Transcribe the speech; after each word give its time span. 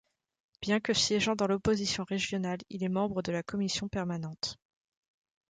Bien 0.63 0.79
que 0.79 0.95
siégeant 0.95 1.35
dans 1.35 1.45
l'opposition 1.45 2.03
régionale, 2.05 2.57
il 2.71 2.83
est 2.83 2.89
membre 2.89 3.21
de 3.21 3.31
la 3.31 3.43
Commission 3.43 3.87
permanente. 3.87 4.57